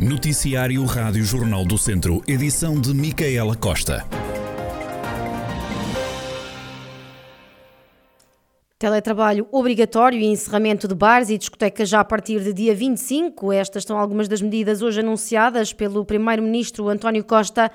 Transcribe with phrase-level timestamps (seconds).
[0.00, 4.06] Noticiário Rádio Jornal do Centro, edição de Micaela Costa.
[8.78, 13.52] Teletrabalho obrigatório e encerramento de bares e discotecas já a partir de dia 25.
[13.52, 17.68] Estas são algumas das medidas hoje anunciadas pelo Primeiro-Ministro António Costa.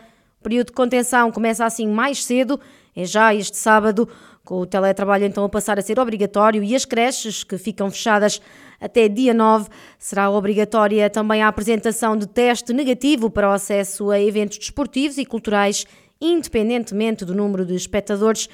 [0.44, 2.60] O período de contenção começa assim mais cedo,
[2.94, 4.10] é já este sábado,
[4.44, 8.42] com o teletrabalho então a passar a ser obrigatório e as creches que ficam fechadas
[8.78, 14.20] até dia 9 será obrigatória também a apresentação de teste negativo para o acesso a
[14.20, 15.86] eventos desportivos e culturais,
[16.20, 18.50] independentemente do número de espectadores.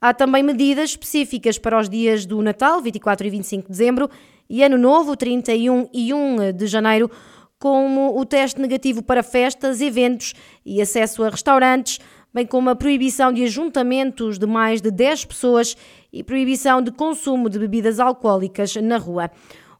[0.00, 4.08] Há também medidas específicas para os dias do Natal, 24 e 25 de dezembro,
[4.48, 7.10] e Ano Novo, 31 e 1 de janeiro,
[7.58, 11.98] como o teste negativo para festas, eventos e acesso a restaurantes,
[12.32, 15.76] bem como a proibição de ajuntamentos de mais de 10 pessoas
[16.12, 19.30] e proibição de consumo de bebidas alcoólicas na rua.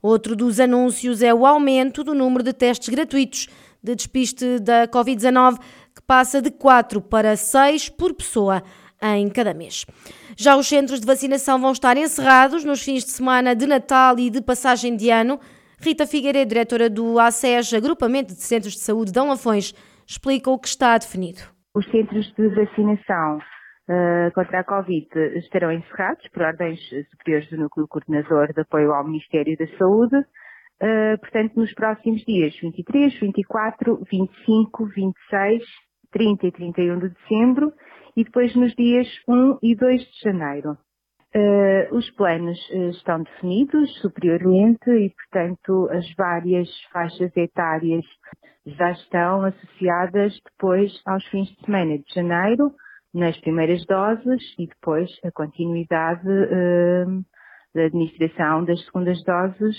[0.01, 3.49] Outro dos anúncios é o aumento do número de testes gratuitos
[3.83, 5.59] de despiste da Covid-19,
[5.95, 8.63] que passa de 4 para 6 por pessoa
[9.03, 9.85] em cada mês.
[10.37, 14.31] Já os centros de vacinação vão estar encerrados nos fins de semana de Natal e
[14.31, 15.39] de passagem de ano.
[15.81, 19.73] Rita Figueiredo, diretora do ACES, Agrupamento de Centros de Saúde de Lafões,
[20.07, 21.41] explica o que está definido.
[21.75, 26.81] Os centros de vacinação uh, contra a Covid estarão encerrados por ordens
[27.11, 30.17] superiores do Núcleo Coordenador de Apoio ao Ministério da Saúde.
[30.17, 35.63] Uh, portanto, nos próximos dias 23, 24, 25, 26,
[36.13, 37.73] 30 e 31 de dezembro
[38.17, 40.79] e depois nos dias 1 e 2 de janeiro.
[41.37, 48.05] Uh, os planos uh, estão definidos superiormente e, portanto, as várias faixas etárias
[48.65, 52.73] já estão associadas depois aos fins de semana de janeiro,
[53.13, 57.25] nas primeiras doses e depois a continuidade uh,
[57.75, 59.77] da administração das segundas doses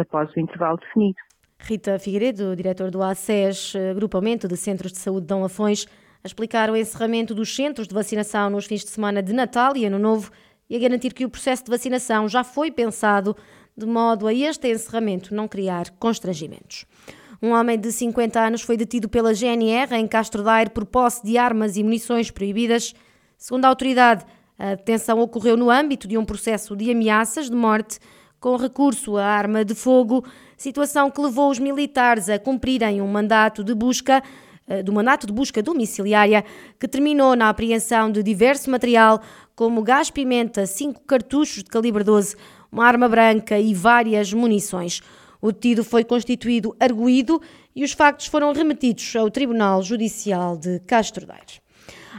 [0.00, 1.18] após o intervalo definido.
[1.60, 5.86] Rita Figueiredo, diretor do ACES, Agrupamento de Centros de Saúde de Dom Lafões,
[6.24, 9.84] a explicar o encerramento dos centros de vacinação nos fins de semana de Natal e
[9.86, 10.32] Ano Novo
[10.68, 13.36] e a garantir que o processo de vacinação já foi pensado
[13.76, 16.86] de modo a este encerramento não criar constrangimentos.
[17.42, 21.36] Um homem de 50 anos foi detido pela GNR em Castro Daire por posse de
[21.36, 22.94] armas e munições proibidas.
[23.36, 24.24] Segundo a autoridade,
[24.58, 27.98] a detenção ocorreu no âmbito de um processo de ameaças de morte
[28.40, 30.24] com recurso à arma de fogo,
[30.56, 34.22] situação que levou os militares a cumprirem um mandato de busca
[34.68, 36.44] eh, do mandato de busca domiciliária,
[36.78, 39.20] que terminou na apreensão de diverso material,
[39.54, 42.36] como gás-pimenta, cinco cartuchos de calibre 12,
[42.70, 45.00] uma arma branca e várias munições.
[45.40, 47.40] O detido foi constituído arguído
[47.74, 51.60] e os factos foram remetidos ao Tribunal Judicial de Castro Daire.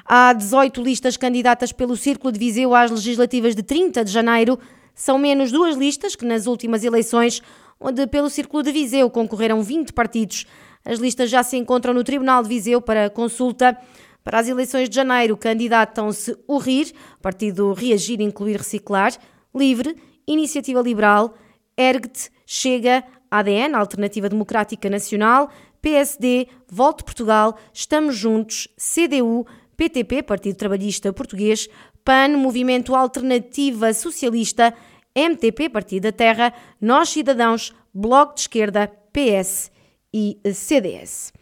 [0.06, 4.58] Há 18 listas candidatas pelo Círculo de Viseu às legislativas de 30 de janeiro.
[4.96, 7.41] São menos duas listas que nas últimas eleições,
[7.78, 10.46] onde pelo Círculo de Viseu concorreram 20 partidos.
[10.87, 13.77] As listas já se encontram no Tribunal de Viseu para consulta.
[14.23, 19.11] Para as eleições de janeiro, candidatam-se o RIR, Partido Reagir, Incluir, Reciclar,
[19.53, 21.35] Livre, Iniciativa Liberal,
[21.75, 25.49] ERGT, Chega, ADN, Alternativa Democrática Nacional,
[25.81, 31.67] PSD, Volte Portugal, Estamos Juntos, CDU, PTP, Partido Trabalhista Português,
[32.05, 34.73] PAN, Movimento Alternativa Socialista,
[35.13, 39.75] MTP, Partido da Terra, Nós Cidadãos, Bloco de Esquerda, PS
[40.13, 41.34] e CDS.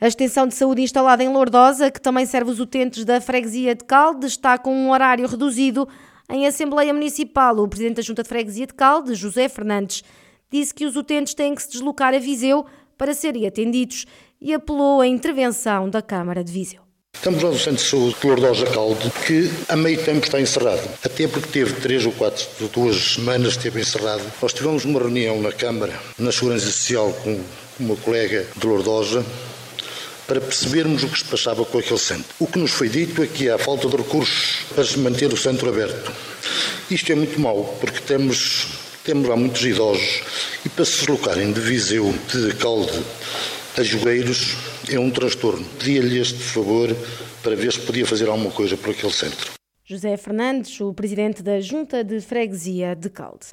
[0.00, 3.84] A extensão de saúde instalada em Lourdosa, que também serve os utentes da freguesia de
[3.84, 5.88] Calde, está com um horário reduzido.
[6.30, 10.02] Em Assembleia Municipal, o Presidente da Junta de Freguesia de Calde, José Fernandes,
[10.50, 12.64] disse que os utentes têm que se deslocar a Viseu
[12.96, 14.06] para serem atendidos
[14.40, 16.83] e apelou à intervenção da Câmara de Viseu.
[17.14, 20.82] Estamos lá no Centro de Saúde de Lourdosa Calde, que a meio tempo está encerrado.
[21.02, 24.22] Até porque teve três ou quatro, duas semanas esteve encerrado.
[24.42, 27.40] Nós tivemos uma reunião na Câmara, na Segurança Social, com
[27.80, 29.24] uma colega de Lourdosa,
[30.26, 32.26] para percebermos o que se passava com aquele centro.
[32.38, 35.36] O que nos foi dito é que há falta de recursos para se manter o
[35.36, 36.12] centro aberto.
[36.90, 38.66] Isto é muito mau, porque temos,
[39.02, 40.20] temos lá muitos idosos
[40.64, 43.02] e para se deslocarem de Viseu, de Calde
[43.78, 44.56] a Jogueiros,
[44.90, 45.64] é um transtorno.
[45.78, 46.88] Pedia-lhe este favor
[47.42, 49.52] para ver se podia fazer alguma coisa por aquele centro.
[49.84, 53.46] José Fernandes, o presidente da Junta de Freguesia de Calde.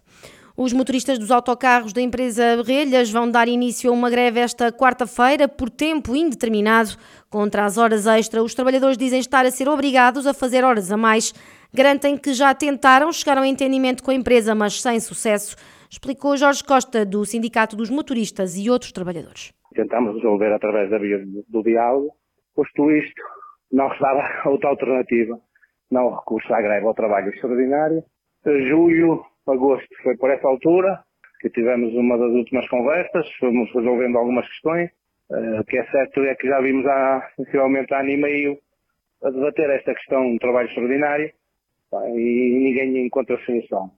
[0.56, 5.48] Os motoristas dos autocarros da empresa Relhas vão dar início a uma greve esta quarta-feira
[5.48, 6.96] por tempo indeterminado.
[7.30, 10.98] Contra as horas extra, os trabalhadores dizem estar a ser obrigados a fazer horas a
[10.98, 11.34] mais.
[11.74, 15.56] Garantem que já tentaram chegar ao entendimento com a empresa, mas sem sucesso,
[15.90, 19.52] explicou Jorge Costa, do Sindicato dos Motoristas e outros trabalhadores.
[19.74, 21.20] Tentámos resolver através da via
[21.50, 22.12] do diálogo,
[22.56, 23.22] posto isto,
[23.72, 25.40] não restava outra alternativa,
[25.90, 28.04] não recurso à greve ao trabalho extraordinário.
[28.46, 31.04] Julho agosto foi por essa altura
[31.40, 34.90] que tivemos uma das últimas conversas, fomos resolvendo algumas questões.
[35.60, 38.58] O que é certo é que já vimos há sensivelmente há ano e meio
[39.24, 41.32] a debater esta questão do trabalho extraordinário
[42.16, 43.92] e ninguém encontra solução.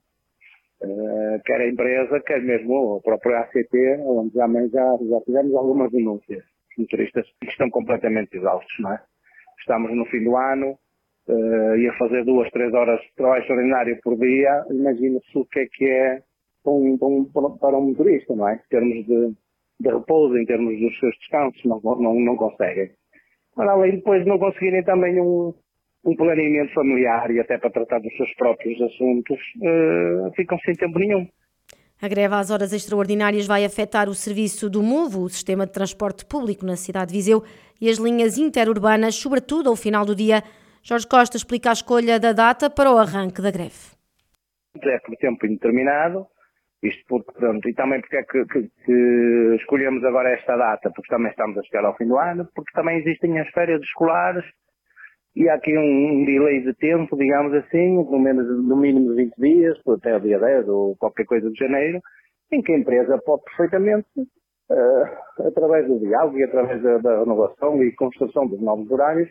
[0.82, 5.90] Uh, quer a empresa, quer mesmo o próprio ACT, onde já, já, já tivemos algumas
[5.90, 6.44] denúncias.
[6.72, 9.00] Os motoristas estão completamente exaustos, não é?
[9.60, 10.78] Estamos no fim do ano,
[11.28, 15.60] uh, e a fazer duas, três horas de trabalho extraordinário por dia, imagina-se o que
[15.60, 16.22] é que é
[16.62, 18.54] para um, para um motorista, não é?
[18.54, 19.34] Em termos de,
[19.80, 22.90] de repouso, em termos dos seus descansos, não, não, não conseguem.
[23.56, 25.54] Mas além de depois não conseguirem também um,
[26.04, 30.98] um planeamento familiar e até para tratar dos seus próprios assuntos, uh, ficam sem tempo
[30.98, 31.26] nenhum.
[32.02, 36.26] A greve às horas extraordinárias vai afetar o serviço do MOVO, o sistema de transporte
[36.26, 37.42] público na cidade de Viseu,
[37.80, 40.42] e as linhas interurbanas, sobretudo ao final do dia.
[40.82, 43.94] Jorge Costa explica a escolha da data para o arranque da greve.
[44.82, 46.26] É por tempo indeterminado,
[46.82, 51.08] isto porque, pronto, e também porque é que, que, que, escolhemos agora esta data, porque
[51.08, 54.44] também estamos a chegar ao fim do ano, porque também existem as férias escolares
[55.36, 59.34] e há aqui um, um delay de tempo, digamos assim, no, menos, no mínimo 20
[59.36, 62.00] dias, até o dia 10 ou qualquer coisa de janeiro,
[62.52, 67.82] em que a empresa pode perfeitamente, uh, através do diálogo e através da, da, renovação
[67.82, 69.28] e construção dos novos horários,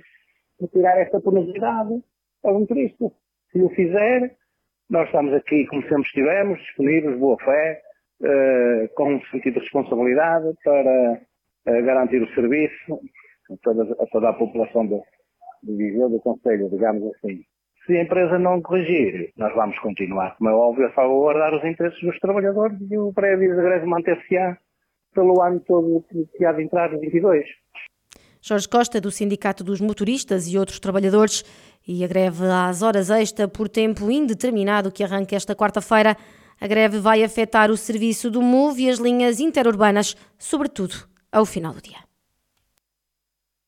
[0.60, 2.02] retirar esta penalidade
[2.44, 3.06] ao motorista.
[3.52, 4.36] Se o fizer,
[4.90, 7.82] nós estamos aqui, como sempre estivemos, disponíveis, boa fé,
[8.22, 13.00] uh, com um sentido de responsabilidade para uh, garantir o serviço
[13.50, 15.02] a toda, a toda a população do,
[15.64, 17.44] de Viseu do Conselho, digamos assim.
[17.86, 22.02] Se a empresa não corrigir, nós vamos continuar, como é óbvio, a salvaguardar os interesses
[22.02, 24.58] dos trabalhadores e o pré-aviso de greve manter-se-á
[25.14, 26.04] pelo ano todo
[26.38, 27.46] que há de entrar 22.
[28.42, 31.44] Jorge Costa, do Sindicato dos Motoristas e outros trabalhadores,
[31.88, 36.18] e a greve às horas extra por tempo indeterminado que arranca esta quarta-feira.
[36.60, 40.96] A greve vai afetar o serviço do MOVE e as linhas interurbanas, sobretudo
[41.32, 42.13] ao final do dia.